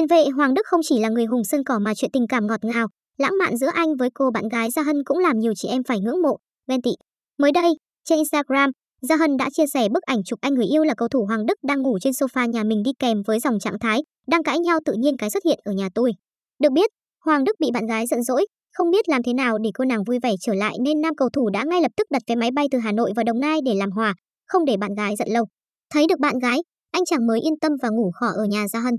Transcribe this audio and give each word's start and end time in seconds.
Tiền 0.00 0.06
vệ 0.06 0.28
Hoàng 0.36 0.54
Đức 0.54 0.66
không 0.66 0.80
chỉ 0.84 0.98
là 0.98 1.08
người 1.08 1.24
hùng 1.24 1.44
sân 1.44 1.64
cỏ 1.64 1.78
mà 1.78 1.94
chuyện 1.94 2.10
tình 2.10 2.26
cảm 2.26 2.46
ngọt 2.46 2.64
ngào, 2.64 2.86
lãng 3.18 3.38
mạn 3.38 3.56
giữa 3.56 3.70
anh 3.74 3.96
với 3.96 4.08
cô 4.14 4.30
bạn 4.30 4.48
gái 4.48 4.70
Gia 4.70 4.82
Hân 4.82 5.04
cũng 5.04 5.18
làm 5.18 5.38
nhiều 5.38 5.52
chị 5.56 5.68
em 5.68 5.82
phải 5.82 6.00
ngưỡng 6.00 6.22
mộ, 6.22 6.36
ghen 6.68 6.82
tị. 6.82 6.90
Mới 7.38 7.52
đây, 7.52 7.72
trên 8.04 8.18
Instagram, 8.18 8.70
Gia 9.02 9.16
Hân 9.16 9.36
đã 9.36 9.48
chia 9.52 9.66
sẻ 9.66 9.88
bức 9.88 10.02
ảnh 10.02 10.24
chụp 10.24 10.38
anh 10.42 10.54
người 10.54 10.66
yêu 10.66 10.84
là 10.84 10.94
cầu 10.94 11.08
thủ 11.08 11.24
Hoàng 11.24 11.46
Đức 11.46 11.58
đang 11.62 11.82
ngủ 11.82 11.98
trên 11.98 12.12
sofa 12.12 12.46
nhà 12.46 12.64
mình 12.64 12.82
đi 12.82 12.90
kèm 12.98 13.22
với 13.26 13.40
dòng 13.40 13.58
trạng 13.58 13.78
thái, 13.78 14.02
đang 14.26 14.42
cãi 14.42 14.58
nhau 14.58 14.78
tự 14.84 14.92
nhiên 14.92 15.16
cái 15.16 15.30
xuất 15.30 15.44
hiện 15.44 15.58
ở 15.64 15.72
nhà 15.72 15.88
tôi. 15.94 16.12
Được 16.58 16.72
biết, 16.72 16.90
Hoàng 17.24 17.44
Đức 17.44 17.56
bị 17.60 17.70
bạn 17.74 17.86
gái 17.86 18.06
giận 18.06 18.22
dỗi, 18.22 18.46
không 18.72 18.90
biết 18.90 19.08
làm 19.08 19.22
thế 19.22 19.32
nào 19.32 19.58
để 19.58 19.70
cô 19.74 19.84
nàng 19.84 20.04
vui 20.04 20.18
vẻ 20.22 20.32
trở 20.40 20.54
lại 20.54 20.76
nên 20.80 21.00
nam 21.00 21.14
cầu 21.14 21.28
thủ 21.32 21.50
đã 21.50 21.64
ngay 21.64 21.82
lập 21.82 21.92
tức 21.96 22.06
đặt 22.10 22.22
vé 22.26 22.34
máy 22.34 22.50
bay 22.50 22.66
từ 22.70 22.78
Hà 22.78 22.92
Nội 22.92 23.12
vào 23.16 23.24
Đồng 23.24 23.40
Nai 23.40 23.60
để 23.64 23.74
làm 23.74 23.90
hòa, 23.90 24.14
không 24.46 24.64
để 24.64 24.76
bạn 24.76 24.94
gái 24.94 25.14
giận 25.18 25.28
lâu. 25.30 25.44
Thấy 25.92 26.06
được 26.06 26.18
bạn 26.18 26.38
gái, 26.38 26.58
anh 26.90 27.04
chàng 27.04 27.26
mới 27.26 27.40
yên 27.40 27.58
tâm 27.60 27.72
và 27.82 27.88
ngủ 27.88 28.10
khỏ 28.14 28.26
ở 28.26 28.44
nhà 28.44 28.68
Gia 28.68 28.80
Hân. 28.80 28.94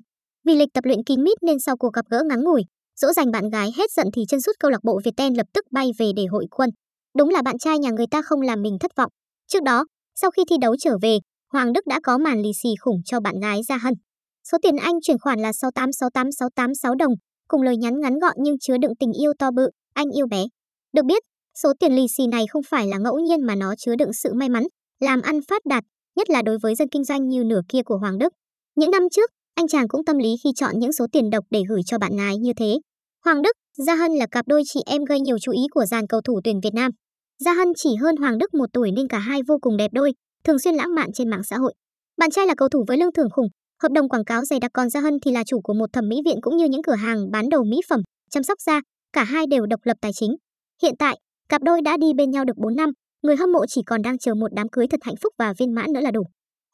Vì 0.46 0.56
lịch 0.56 0.70
tập 0.74 0.86
luyện 0.86 1.04
kín 1.04 1.24
mít 1.24 1.44
nên 1.44 1.60
sau 1.60 1.78
cuộc 1.78 1.94
gặp 1.94 2.06
gỡ 2.10 2.24
ngắn 2.30 2.44
ngủi, 2.44 2.64
dỗ 2.96 3.14
dành 3.14 3.32
bạn 3.32 3.50
gái 3.50 3.72
hết 3.78 3.92
giận 3.92 4.08
thì 4.14 4.22
chân 4.30 4.42
sút 4.42 4.56
câu 4.60 4.72
lạc 4.72 4.84
bộ 4.84 5.00
Viettel 5.04 5.34
lập 5.38 5.48
tức 5.54 5.66
bay 5.72 5.92
về 5.98 6.12
để 6.16 6.26
hội 6.26 6.46
quân. 6.52 6.70
Đúng 7.18 7.30
là 7.30 7.42
bạn 7.42 7.58
trai 7.58 7.80
nhà 7.80 7.90
người 7.92 8.08
ta 8.12 8.22
không 8.22 8.42
làm 8.42 8.62
mình 8.62 8.78
thất 8.80 8.92
vọng. 8.96 9.12
Trước 9.48 9.64
đó, 9.64 9.86
sau 10.16 10.32
khi 10.32 10.44
thi 10.50 10.56
đấu 10.62 10.76
trở 10.80 10.98
về, 11.02 11.18
Hoàng 11.54 11.74
Đức 11.74 11.88
đã 11.88 12.00
có 12.04 12.18
màn 12.18 12.42
lì 12.42 12.50
xì 12.64 12.70
khủng 12.80 13.02
cho 13.06 13.20
bạn 13.20 13.40
gái 13.40 13.62
Gia 13.68 13.78
Hân. 13.78 13.94
Số 14.52 14.58
tiền 14.62 14.78
anh 14.78 15.02
chuyển 15.02 15.20
khoản 15.20 15.40
là 15.40 15.52
6868686 15.52 16.96
đồng, 16.96 17.14
cùng 17.48 17.62
lời 17.62 17.78
nhắn 17.78 18.00
ngắn 18.00 18.20
gọn 18.20 18.36
nhưng 18.40 18.60
chứa 18.60 18.78
đựng 18.78 18.96
tình 19.00 19.12
yêu 19.22 19.34
to 19.40 19.52
bự, 19.52 19.70
anh 19.94 20.10
yêu 20.10 20.28
bé. 20.28 20.44
Được 20.94 21.06
biết, 21.06 21.24
số 21.64 21.74
tiền 21.80 21.96
lì 21.96 22.06
xì 22.18 22.28
này 22.28 22.46
không 22.50 22.64
phải 22.70 22.88
là 22.88 22.98
ngẫu 22.98 23.20
nhiên 23.20 23.42
mà 23.42 23.56
nó 23.56 23.74
chứa 23.78 23.96
đựng 23.96 24.14
sự 24.14 24.34
may 24.34 24.50
mắn, 24.50 24.64
làm 25.00 25.22
ăn 25.22 25.40
phát 25.50 25.66
đạt, 25.66 25.84
nhất 26.16 26.30
là 26.30 26.42
đối 26.42 26.58
với 26.62 26.76
dân 26.76 26.90
kinh 26.90 27.04
doanh 27.04 27.28
như 27.28 27.44
nửa 27.44 27.62
kia 27.70 27.84
của 27.84 27.98
Hoàng 27.98 28.18
Đức. 28.18 28.34
Những 28.76 28.92
năm 28.92 29.04
trước, 29.12 29.32
anh 29.62 29.68
chàng 29.68 29.88
cũng 29.88 30.06
tâm 30.06 30.18
lý 30.18 30.30
khi 30.44 30.50
chọn 30.56 30.80
những 30.80 30.94
số 30.94 31.06
tiền 31.12 31.30
độc 31.30 31.46
để 31.50 31.64
gửi 31.70 31.82
cho 31.86 31.98
bạn 31.98 32.18
gái 32.18 32.38
như 32.38 32.54
thế. 32.54 32.80
Hoàng 33.26 33.42
Đức, 33.42 33.52
Gia 33.78 33.96
Hân 33.96 34.12
là 34.12 34.26
cặp 34.32 34.48
đôi 34.48 34.64
chị 34.66 34.80
em 34.86 35.06
gây 35.06 35.20
nhiều 35.20 35.40
chú 35.40 35.52
ý 35.52 35.62
của 35.72 35.86
dàn 35.86 36.08
cầu 36.08 36.22
thủ 36.22 36.42
tuyển 36.44 36.60
Việt 36.64 36.74
Nam. 36.74 36.92
Gia 37.40 37.54
Hân 37.54 37.68
chỉ 37.76 37.96
hơn 37.96 38.16
Hoàng 38.16 38.38
Đức 38.38 38.54
một 38.54 38.66
tuổi 38.74 38.92
nên 38.92 39.08
cả 39.08 39.20
hai 39.20 39.42
vô 39.48 39.58
cùng 39.62 39.78
đẹp 39.78 39.92
đôi, 39.94 40.14
thường 40.44 40.60
xuyên 40.60 40.76
lãng 40.76 40.96
mạn 40.96 41.10
trên 41.14 41.30
mạng 41.30 41.44
xã 41.44 41.58
hội. 41.58 41.74
Bạn 42.18 42.32
trai 42.32 42.48
là 42.48 42.54
cầu 42.58 42.70
thủ 42.70 42.86
với 42.88 42.98
lương 42.98 43.12
thưởng 43.12 43.30
khủng, 43.30 43.48
hợp 43.82 43.92
đồng 43.92 44.10
quảng 44.10 44.26
cáo 44.26 44.46
dày 44.46 44.60
đặc 44.60 44.72
còn 44.74 44.90
Gia 44.90 45.00
Hân 45.00 45.14
thì 45.22 45.32
là 45.32 45.44
chủ 45.44 45.62
của 45.64 45.74
một 45.74 45.94
thẩm 45.94 46.10
mỹ 46.10 46.22
viện 46.26 46.38
cũng 46.42 46.58
như 46.58 46.66
những 46.66 46.84
cửa 46.84 46.96
hàng 46.96 47.32
bán 47.32 47.50
đồ 47.50 47.64
mỹ 47.64 47.82
phẩm, 47.90 48.02
chăm 48.30 48.44
sóc 48.44 48.58
da, 48.62 48.82
cả 49.14 49.24
hai 49.24 49.46
đều 49.50 49.66
độc 49.66 49.80
lập 49.84 49.98
tài 50.02 50.12
chính. 50.14 50.36
Hiện 50.82 50.94
tại, 51.00 51.18
cặp 51.50 51.64
đôi 51.64 51.82
đã 51.82 51.98
đi 51.98 52.14
bên 52.14 52.32
nhau 52.32 52.46
được 52.46 52.58
4 52.58 52.76
năm, 52.76 52.90
người 53.22 53.36
hâm 53.36 53.52
mộ 53.52 53.66
chỉ 53.66 53.82
còn 53.86 54.02
đang 54.02 54.18
chờ 54.18 54.34
một 54.34 54.54
đám 54.54 54.70
cưới 54.70 54.88
thật 54.88 55.00
hạnh 55.04 55.16
phúc 55.22 55.34
và 55.40 55.54
viên 55.58 55.76
mãn 55.76 55.94
nữa 55.94 56.02
là 56.02 56.12
đủ. 56.12 56.24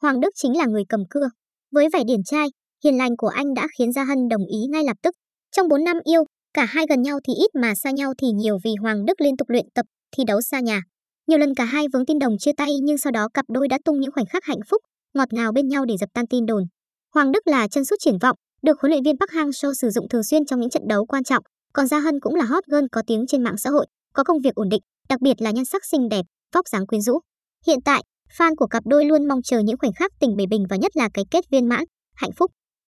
Hoàng 0.02 0.20
Đức 0.20 0.30
chính 0.34 0.56
là 0.56 0.66
người 0.66 0.82
cầm 0.88 1.00
cưa. 1.10 1.28
Với 1.72 1.88
vẻ 1.92 2.04
điển 2.06 2.22
trai, 2.24 2.48
hiền 2.84 2.98
lành 2.98 3.16
của 3.16 3.28
anh 3.28 3.54
đã 3.54 3.68
khiến 3.78 3.92
Gia 3.92 4.04
Hân 4.04 4.28
đồng 4.28 4.46
ý 4.46 4.58
ngay 4.70 4.84
lập 4.84 4.96
tức. 5.02 5.14
Trong 5.56 5.68
4 5.68 5.84
năm 5.84 5.96
yêu, 6.04 6.24
cả 6.54 6.64
hai 6.64 6.86
gần 6.88 7.02
nhau 7.02 7.18
thì 7.24 7.34
ít 7.34 7.50
mà 7.54 7.74
xa 7.74 7.90
nhau 7.90 8.12
thì 8.18 8.28
nhiều 8.30 8.58
vì 8.64 8.74
Hoàng 8.80 9.04
Đức 9.04 9.20
liên 9.20 9.36
tục 9.36 9.50
luyện 9.50 9.66
tập, 9.74 9.86
thi 10.16 10.24
đấu 10.26 10.40
xa 10.40 10.60
nhà. 10.60 10.82
Nhiều 11.26 11.38
lần 11.38 11.54
cả 11.54 11.64
hai 11.64 11.86
vướng 11.92 12.06
tin 12.06 12.18
đồng 12.18 12.38
chia 12.38 12.52
tay 12.56 12.70
nhưng 12.82 12.98
sau 12.98 13.10
đó 13.10 13.28
cặp 13.34 13.44
đôi 13.48 13.68
đã 13.68 13.78
tung 13.84 14.00
những 14.00 14.12
khoảnh 14.12 14.26
khắc 14.26 14.44
hạnh 14.44 14.60
phúc, 14.70 14.82
ngọt 15.14 15.32
ngào 15.32 15.52
bên 15.52 15.68
nhau 15.68 15.84
để 15.84 15.96
dập 16.00 16.08
tan 16.14 16.26
tin 16.26 16.46
đồn. 16.46 16.62
Hoàng 17.14 17.32
Đức 17.32 17.46
là 17.46 17.68
chân 17.68 17.84
sút 17.84 17.98
triển 18.00 18.18
vọng, 18.18 18.36
được 18.62 18.80
huấn 18.80 18.90
luyện 18.90 19.02
viên 19.02 19.16
Park 19.18 19.30
Hang-seo 19.30 19.72
sử 19.74 19.90
dụng 19.90 20.08
thường 20.08 20.24
xuyên 20.24 20.46
trong 20.46 20.60
những 20.60 20.70
trận 20.70 20.82
đấu 20.88 21.06
quan 21.06 21.24
trọng, 21.24 21.42
còn 21.72 21.86
Gia 21.86 21.98
Hân 21.98 22.20
cũng 22.20 22.34
là 22.34 22.44
hot 22.44 22.64
girl 22.66 22.84
có 22.92 23.02
tiếng 23.06 23.26
trên 23.28 23.42
mạng 23.44 23.56
xã 23.58 23.70
hội, 23.70 23.86
có 24.14 24.24
công 24.24 24.40
việc 24.40 24.54
ổn 24.54 24.68
định, 24.68 24.82
đặc 25.08 25.20
biệt 25.20 25.34
là 25.38 25.50
nhan 25.50 25.64
sắc 25.64 25.82
xinh 25.84 26.08
đẹp, 26.08 26.26
vóc 26.54 26.68
dáng 26.68 26.86
quyến 26.86 27.00
rũ. 27.00 27.18
Hiện 27.66 27.78
tại, 27.84 28.02
fan 28.38 28.54
của 28.56 28.66
cặp 28.66 28.86
đôi 28.86 29.04
luôn 29.04 29.28
mong 29.28 29.42
chờ 29.42 29.58
những 29.58 29.76
khoảnh 29.78 29.92
khắc 29.92 30.12
tình 30.20 30.36
bề 30.36 30.46
bình 30.46 30.66
và 30.70 30.76
nhất 30.76 30.96
là 30.96 31.08
cái 31.14 31.24
kết 31.30 31.44
viên 31.50 31.68
mãn, 31.68 31.84
hạnh 32.14 32.32
phúc. 32.36 32.50